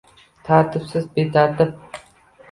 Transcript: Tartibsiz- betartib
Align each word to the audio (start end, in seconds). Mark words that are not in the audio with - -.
Tartibsiz- 0.47 1.05
betartib 1.19 2.01